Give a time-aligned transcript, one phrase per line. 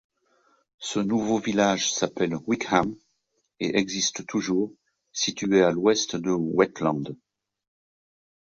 [0.79, 2.95] Ce nouveau village s'appelle Wickham
[3.59, 4.73] et existe toujours,
[5.13, 7.15] situé à l'ouest de Wheatland.